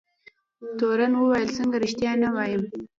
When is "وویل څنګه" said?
1.17-1.75